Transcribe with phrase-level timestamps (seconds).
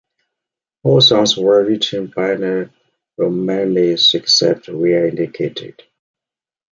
[0.81, 2.71] All songs were written by the
[3.19, 5.83] Ramones except where indicated.